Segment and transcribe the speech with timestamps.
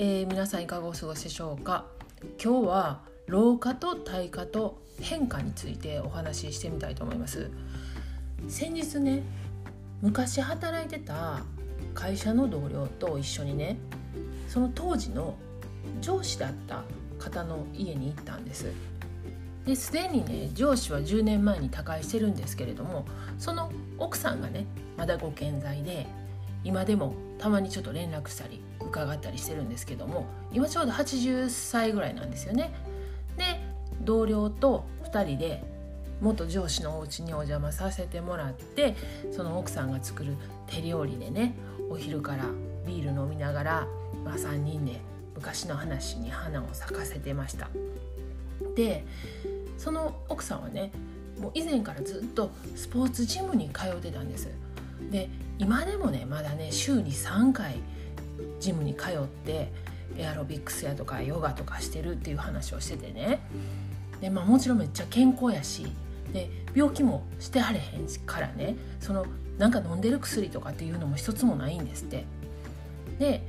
[0.00, 1.84] えー、皆さんいかがお過ごしでしょうか？
[2.40, 7.50] 今日は老化と退化と変化についてお話ししてみたいと思います。
[8.46, 9.24] 先日ね
[10.00, 11.40] 昔働いてた
[11.94, 13.76] 会社の同僚と一緒にね
[14.46, 15.34] その当時の
[16.00, 16.84] 上司だった
[17.18, 18.72] 方の家に行ったんです。
[19.66, 23.04] ですでにね上司は10年前に他界してるんですけれども
[23.36, 24.64] その奥さんがね
[24.96, 26.06] まだご健在で
[26.62, 32.74] 今でもたまにちょっと連絡したり伺ったりしてるんですけども今ちょうど80歳ぐらいなんですよね。
[33.36, 33.44] で
[34.02, 35.62] 同僚と2人で
[36.20, 38.96] 元上司のお家にお邪魔させてもらって
[39.30, 41.54] その奥さんが作る手料理でね
[41.90, 42.44] お昼から
[42.86, 43.86] ビール飲みながら、
[44.24, 45.00] まあ、3人で
[45.34, 47.68] 昔の話に花を咲かせてました。
[48.74, 49.04] で
[49.76, 50.90] その奥さんはね
[51.40, 54.48] もう以前からずっとスポーツジムに通ってたんです。
[55.10, 57.76] で今でもねまだね週に3回
[58.60, 59.72] ジムに通って
[60.16, 63.40] エアロビックスやとかヨガとかしてるっていう話をしててね。
[64.20, 65.86] で、まあ、もちろんめっちゃ健康やし
[66.32, 68.76] で病気もしてはれへんからね。
[69.00, 69.26] その
[69.58, 72.24] なんか飲んでる薬とかっていうのも一つもないんですって。
[73.18, 73.42] で、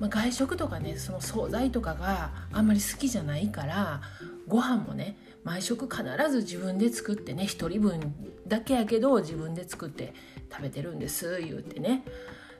[0.00, 4.00] まあ、外食とかねその惣菜とかがあんまり好きじゃないから
[4.48, 8.14] ご飯もね毎食必ず自分で作ってね1人分
[8.46, 10.14] だけやけど自分で作って
[10.50, 12.04] 食べてるんです言うてね。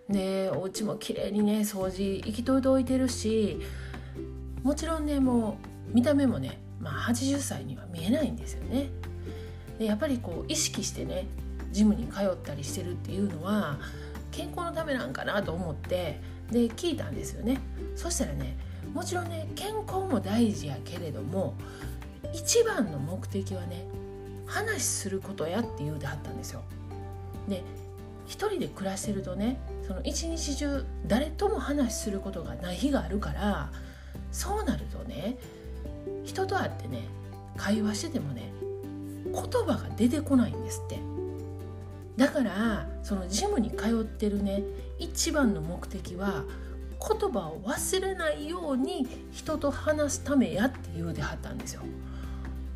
[0.08, 3.60] でお家も綺麗にね掃除行き届いておいてるし
[4.62, 5.58] もちろんねも
[5.90, 8.88] う見た目もね、まあ、80歳には見えないんですよね。
[9.78, 11.26] でやっぱりこう意識してね
[11.70, 13.78] ジムに通ったりしてるっていうのは
[14.30, 17.60] 健康のためなんかなと思ってで聞いたんですよね。
[17.96, 18.56] そしたらね
[18.92, 21.54] もちろんね健康も大事やけれども
[22.32, 23.86] 一番の目的はね
[24.46, 26.62] 話することやって言うてはったんですよ。
[27.48, 27.62] で
[28.26, 33.70] 一人で暮らしてるとねその一日中誰とも話することがない日があるから
[34.30, 35.36] そうなるとね
[36.24, 37.02] 人と会ってね
[37.56, 38.52] 会話しててもね
[39.24, 40.98] 言葉が出てこないんですって
[42.16, 44.62] だからそのジムに通ってるね
[44.98, 46.44] 一番の目的は
[47.00, 51.82] 言葉を忘れないように人と話すためやって言うてはったんですよ。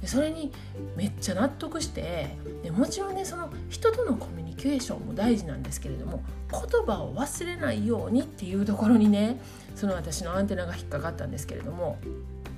[0.01, 0.53] でそれに
[0.97, 9.41] めっちゃ納得してでもちろんねその人とのコミュケーションも大事なんですけれども言葉を忘れないようにっていうところにね
[9.75, 11.99] その私のアンテナが引っかかったんですけれども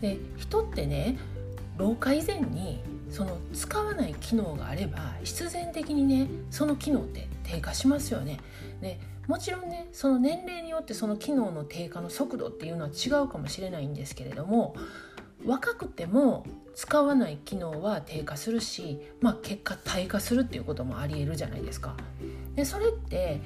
[0.01, 1.19] で人ってね
[1.77, 8.39] 老化以前にその使わない機能があれば必然的にねその機能って低下しますよね。
[8.81, 14.75] でもちろんねその年齢によってその機能の低下の速度っていうのは違うかもしれないんですけれども
[15.47, 16.45] 若くても
[16.75, 21.97] 使わない機能は低下するし、まあ、結果退化するっていうこともありえるじゃないですか。
[22.55, 23.41] でそれって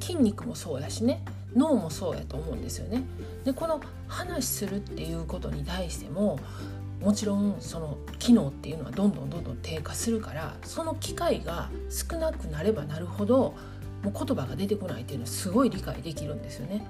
[0.00, 3.02] 筋肉もそうやしね脳もそうやと思うんですよね。
[3.44, 6.38] でこの話するっていうことに対しても
[7.00, 13.54] もちろんその機能っていうのはどんどんどんどん低下するからその機会が少なくなればなるほど
[14.02, 16.86] もう言葉が出てこないっていうのはすごい理解できるんですよね。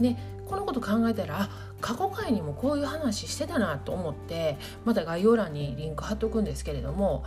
[0.00, 0.16] で
[0.50, 1.48] このこと考えたら
[1.80, 7.24] 過去回にもこういう話してたなと思ってまた概要欄にリンク貼っとくんですけれども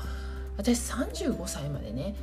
[0.57, 2.15] 私35歳までね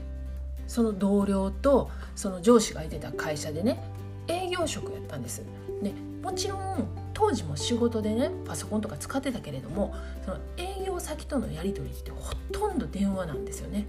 [0.67, 3.83] その同僚とその上司がいてた会社でね
[4.29, 5.43] 営業職やったんです。
[5.83, 13.87] でもちろん当時も仕事でねパソコンとか使ってたけれどもその営業先とのやり取りってほとんど電話なんですよね。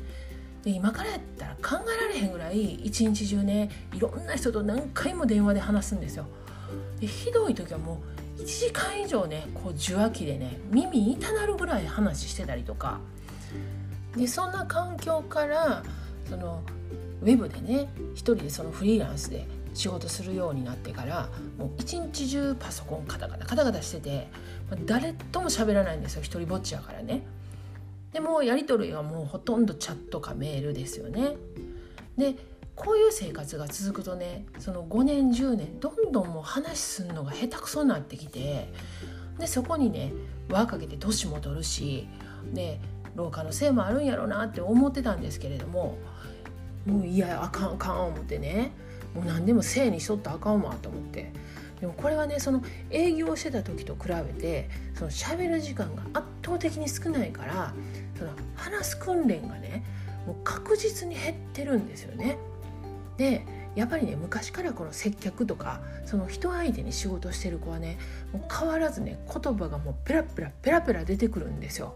[0.64, 6.26] で今からやったら考えられへんぐらい一日中ねいろんな人と何回も電話で話すんですよ。
[7.02, 8.02] でひどい時はも
[8.38, 13.00] う1時間以上ねこう受話器でね耳痛なるぐらい話してたりとか
[14.16, 15.84] でそんな環境から
[16.30, 16.64] その
[17.22, 24.28] ウェブでね一人でそのフリーランスで仕事するようになってからもう一日中パソコンカタカタカタカタしてて
[24.86, 27.24] 誰とも喋らないんですよ一人ぼっちやからね。
[28.12, 31.36] でもやり取りはもうほとんどチャットかメールですよね。
[32.18, 32.36] で
[32.82, 38.74] こういう生活が続くとねその5年10年どんどんもう話すんのが下手くそになってきて
[39.38, 40.12] でそこにね
[40.50, 42.08] 輪かけて年も取るし
[42.52, 42.80] で
[43.16, 46.00] 老化のせいもあるんやろうなって思ってたんですけれども
[46.88, 48.72] もういやあかんあかん思ってね
[49.14, 51.32] もう何でもせいにしとったあかんわと思って
[51.82, 57.76] でもこれはねその営業してた時と比べてその喋る時間が圧倒的に少ないから
[58.18, 59.84] その話す訓練がね
[60.26, 62.40] もう確実に減ってるんですよね。
[63.22, 63.46] で
[63.76, 68.00] やっぱりね昔からこの接客とかその人相手に仕事してる子はね
[68.34, 71.94] もう変わらずね言葉がもうペラペラペラペラ出てくるんですよ。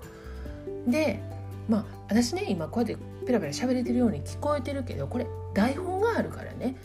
[0.86, 1.20] で
[1.68, 5.26] まあ私ね今こうやってペラペラ喋れてるように聞こえてるけどこれ
[5.56, 6.76] 台本があるからね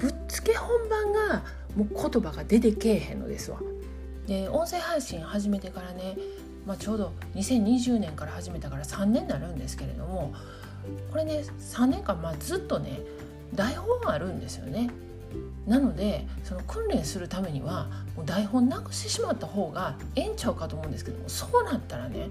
[0.00, 1.42] ぶっつけ本番が
[1.74, 3.58] もう言葉が出てけえへんのですわ。
[4.28, 6.16] で音声配信始めてからね、
[6.64, 10.32] まあ、ちょうど2020年から始めたから3年になるんですけれども
[11.10, 13.00] これね3年間まあずっとね
[13.54, 14.90] 台本あるんですよね。
[15.66, 22.30] なのでその訓練するためにはもう台本なくしてしまった方がええんちゃうかと思うんですけどもそうなったらね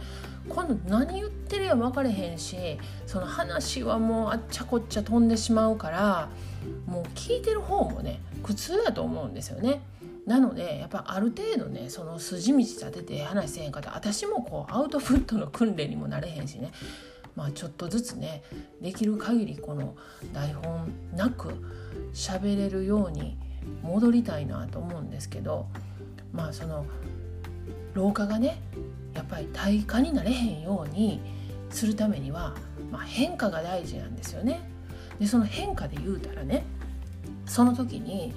[0.49, 2.57] 今度何言ってるや分かれへんし
[3.05, 6.29] その話はもうあっちゃこっちゃ飛んでしまうから
[6.87, 9.81] もう聞いてる方もね苦痛やと思うんですよね。
[10.25, 16.73] なのでやっぱある程度ねその筋道立てて話せへんかった私もこうアウトプットの訓練にもなれへんしね
[17.37, 18.41] まあちょっとずつね
[18.81, 19.95] できる限りこの
[20.33, 21.53] 台本なく
[22.13, 23.37] 喋れるように
[23.83, 25.67] 戻りたいなと思うんですけど
[26.33, 26.85] まあその
[27.93, 28.59] 老化がね
[29.13, 31.21] やっぱり退化になれへんように
[31.69, 32.55] するためには、
[32.91, 34.61] まあ、変化が大事なんですよね。
[35.19, 36.65] でその変化で言うたらね
[37.45, 38.33] その時に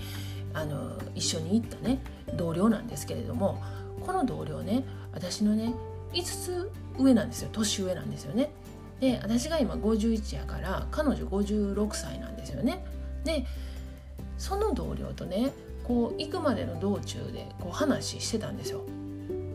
[0.53, 2.01] あの一緒に行ったね
[2.35, 3.63] 同僚なんですけれども
[4.05, 5.73] この同僚ね私のね
[6.13, 8.51] 5つ上なんですよ年上なんですよね。
[9.01, 12.85] で私が今51やから彼女56歳なんですよね。
[13.25, 13.47] で
[14.39, 15.53] その同僚とね
[15.85, 18.85] こう行くまでの道中でこう話してたんですよ。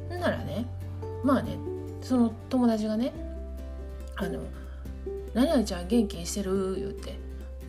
[0.10, 0.66] ならね
[1.24, 1.58] まあね
[2.02, 3.14] その友達がね
[4.18, 4.40] 「あの
[5.34, 7.20] 何々ちゃん元気にしてる?」言って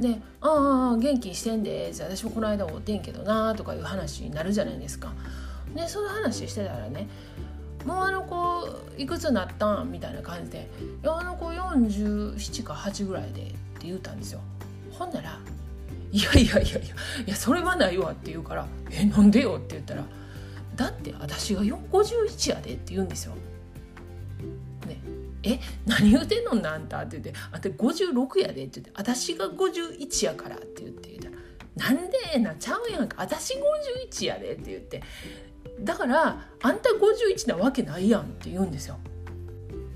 [0.00, 5.12] で「ああ元気にしてんで」私もこの間会うてんけどな」とかいう話になるじゃないですか。
[5.74, 7.08] でその話してたらね
[7.86, 8.68] もうあの子
[8.98, 9.92] いくつになったん？
[9.92, 10.68] みたいな感じで
[11.02, 13.44] 「いやあの子47か8ぐらいで」っ
[13.78, 14.40] て言ったんですよ。
[14.90, 15.38] ほんなら
[16.10, 16.82] 「いやいやいやいやい
[17.26, 20.04] やそれはないわ」って言うから「えなんでよ」って言ったら
[20.74, 23.34] 「だって私が51やで」って言うんですよ。
[24.86, 25.00] ね
[25.44, 31.36] え何言うてんのなんたって言って「あんた56やで」って言って「私が51やから」って言って言ったら
[31.94, 33.54] 「なんでなちゃうやんか私
[34.10, 35.02] 51やで」って言って
[35.80, 38.98] だからあんた51なわけないやんって言うんですよ。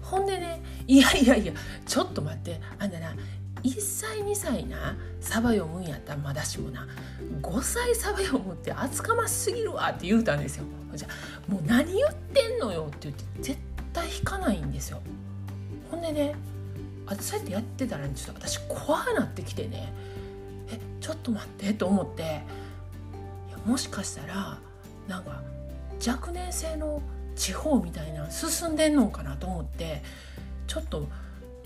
[0.03, 1.53] ほんでねいやいやいや
[1.87, 3.15] ちょっと待ってあんたな
[3.63, 6.87] 1歳2歳なサバ読むんやったらまだしもな
[7.43, 10.65] 5歳サバ読むって厚かますぎるわって言うたんですよ。
[10.95, 11.09] じゃ
[11.47, 13.61] もう何言ってんのよって言って絶
[13.93, 15.01] 対引かないんですよ。
[15.91, 16.35] ほんでね
[17.07, 19.93] あそうやってやってたら、ちょっと私怖くなってきてね
[20.69, 22.27] えちょっと待ってと思ってい
[23.53, 24.59] やもしかしたら
[25.09, 25.43] なんか
[26.07, 27.03] 若年性の
[27.37, 30.03] 地方みたいな進んでんのかなと思って
[30.67, 31.07] ちょっとも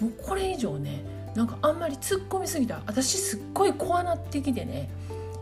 [0.08, 1.04] うこれ以上ね
[1.34, 2.80] なんかあんまり突っ込みすぎた。
[2.86, 4.88] 私すっごい怖なってきてね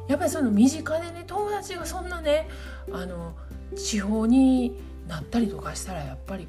[0.09, 2.49] やっぱりその身近でね友達がそんなね
[2.93, 3.35] あの
[3.77, 6.49] 地方になったりとかしたらやっぱり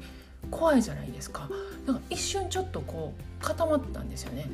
[0.50, 1.48] 怖いじゃないですか。
[1.86, 4.48] なんか一瞬ちょっとこう固まったんですよね。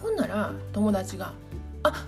[0.00, 1.32] ほんなら友達が
[1.82, 2.06] 「あ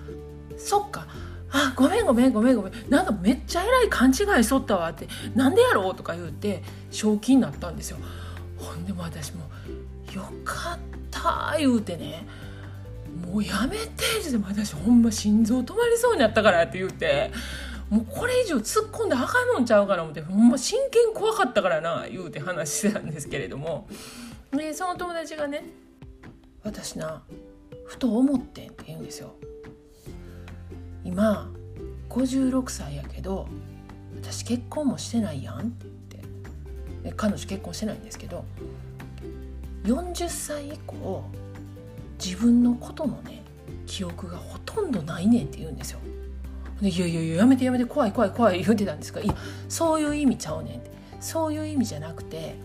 [0.56, 1.06] そっか。
[1.56, 2.72] あごめんごめんごめんごめん。
[2.88, 5.06] なんかめっちゃえらい勘違いしとったわって
[5.36, 5.94] なんでやろう？
[5.94, 7.98] とか言って正気になったんですよ。
[8.58, 9.48] ほんでも私も
[10.12, 10.78] 「よかっ
[11.10, 12.26] た」言うてね。
[13.24, 17.30] もうやめてって私ほんま心臓止まりそうになったからって言って。
[17.90, 23.86] もうこれ以上突っ込んであかんのんちゃうかな思ってほんま真剣怖かったからな言うて話してたんですけれども。
[24.50, 25.64] でその友達がね
[26.64, 27.22] 「私な
[27.84, 29.34] ふと思ってん」って言うんですよ。
[31.14, 31.48] 今
[32.08, 33.46] 56歳やけど
[34.20, 35.62] 私結婚もしてないやんっ
[36.10, 36.18] て。
[37.04, 38.44] 言って彼女結婚してないんですけど
[39.84, 41.22] 40歳以降
[42.20, 43.44] 自分のことのね
[43.86, 46.00] 記憶がほとんどないねんって言うんですよ。
[46.82, 49.36] でいやいやいややめてやめて怖い怖い怖い言うてたんですがいや
[49.68, 50.90] そういう意味ちゃうねんって。
[51.20, 52.56] そういう意味じゃなくて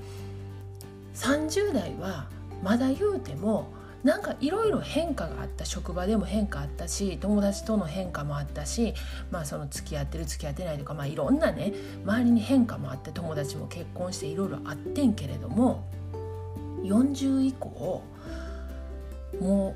[1.13, 2.25] 30代は
[2.63, 3.72] まだ言うても
[4.03, 8.94] なんかいろいろ変化があった職場でも変化あったし友達との変化もあったし、
[9.29, 11.74] まあ、その付き合ってる付き合ってないとか、まあ、いろんなね
[12.06, 15.84] 周りに変化もあって友達も結婚していろいろあってんけれども
[16.84, 18.03] 40以降
[19.39, 19.75] も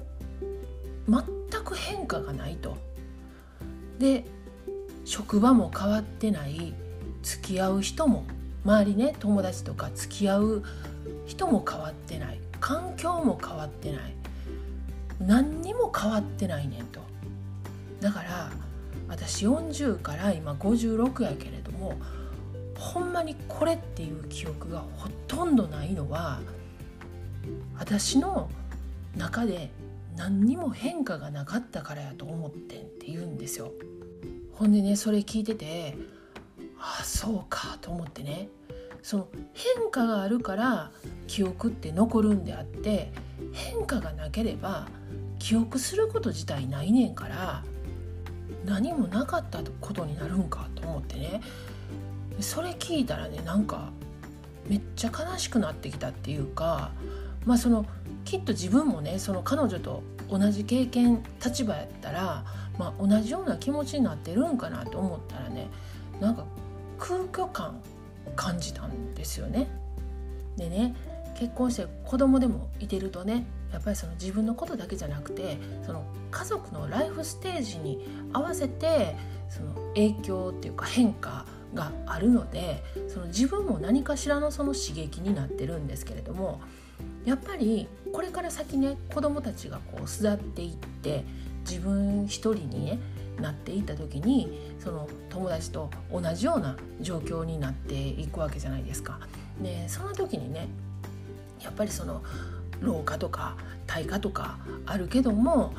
[1.08, 2.78] う全く変化がないと。
[4.00, 4.26] で
[5.06, 6.74] 職場も変わってない
[7.22, 8.26] 付き合う人も
[8.66, 10.64] 周りね友達とか付き合う
[11.26, 14.16] 人も変わってない環境も変わってない。
[15.20, 17.02] 何にも変わってないねんと。
[18.00, 18.52] だから
[19.10, 21.98] 私40から今56やけれども
[22.78, 26.40] ほんまにこれっていう記憶がほとんどないのは
[27.78, 28.50] 私の
[29.18, 29.70] 中で
[30.16, 33.74] 何にも変化がなかったからやと思ってんって言うんですよ。
[34.54, 35.98] ほんでねそれ聞いてて
[36.80, 38.48] ああそうかと思ってね。
[39.04, 40.92] その変化があるから
[41.28, 43.12] 記憶って残るんであって
[43.52, 44.88] 変化がなければ
[45.40, 47.64] 記憶すること自体ないねんから
[48.66, 51.42] 何もなかったことになるんかと思ってね。
[52.40, 53.92] それ聞いたらねなんか
[54.68, 56.92] めっちゃ悲しくなってきたっていうか
[57.46, 57.86] まあその
[58.26, 62.46] きっと自分もねその彼女と同じ経験立場やったら、
[62.80, 65.70] まあ、同じような気持ちになってるんかなと思ったらね
[66.20, 66.46] なんか
[66.98, 67.80] 空虚感
[68.36, 69.68] 感じたんですよね。
[70.58, 70.96] でね
[71.36, 79.16] 結婚して子供でもいてるとねやっぱりその自分のことだけじゃなくてその家族のライフステージに合わせて
[79.50, 86.62] その影響っていうか変化があるのでその自分も何かしらのその刺激になってるんですけれども
[87.26, 91.26] やっぱりこれから先ね子どもたちがこう巣立っていって
[91.68, 93.00] 自分一人にね
[93.40, 99.20] なっていった時にその友達と同じような状況になっていくわけじゃないですか。
[99.62, 100.68] でその時にね
[101.62, 102.24] やっぱりその
[102.82, 103.56] 老化とか
[103.88, 105.74] 退化とかあるけども、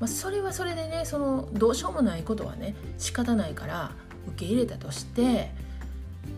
[0.00, 3.92] まあ、それはそれでねそのどうしようもないことはね仕方ないから
[4.28, 5.50] 受け入れたとして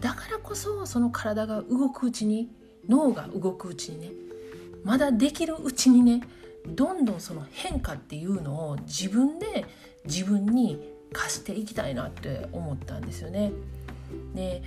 [0.01, 2.49] だからこそその体が動くうちに
[2.89, 4.11] 脳が動くうちにね
[4.85, 6.23] まだできるうちにね
[6.67, 9.65] どんどんその変化っていうのを自分で
[10.07, 13.53] 自分に貸していきたいなって思ったんですよね。
[14.35, 14.63] で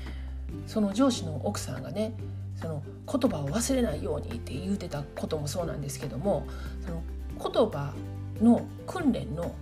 [0.67, 2.13] その上司の奥さんがね
[2.55, 6.46] その言葉を忘れないようにって言うてたこともそうなんですけども
[6.86, 7.03] その
[7.38, 7.93] 言葉
[8.41, 9.53] の訓練の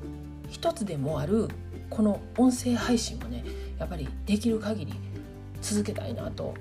[0.50, 1.50] 一つでもある
[1.90, 3.44] この音声配信をね
[3.78, 4.94] やっぱりできる限り
[5.62, 6.54] 続けたいなと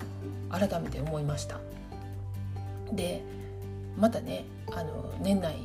[0.50, 1.61] 改めて思いました。
[2.92, 3.23] で
[3.96, 5.56] またねあの年内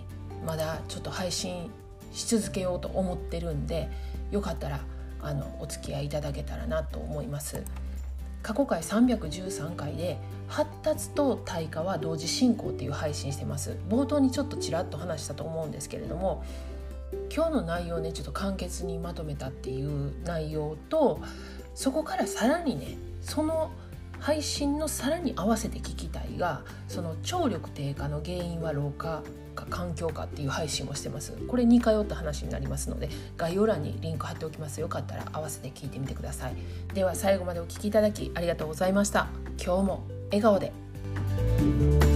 [0.45, 1.69] まだちょっと配信
[2.11, 3.89] し続けようと思ってるんで
[4.31, 4.81] よかったら
[5.21, 7.63] あのお付き合いいただけたらなと思います。
[8.41, 16.43] 過去回313回で発達と退化は同時進行っていう配信してます冒頭にちょっとちらっと話したと思うんですけれども
[17.33, 21.21] 今日の内容ねちょっと簡潔にまとめたっていう内容と
[21.75, 23.71] そこからさらにねその
[24.19, 31.33] 配信のさらに合わせて聞きたいがその聴力低下の原因は老化か環境かっていう配信もしてます。
[31.47, 34.81] これ似通った話になりますので概要欄にリンク貼っておきます。
[34.81, 36.55] よかったら合わせて聞いてみてください。
[36.93, 39.27] では最後までお聴きいただきありがとうございました。
[39.63, 42.10] 今日も笑顔で。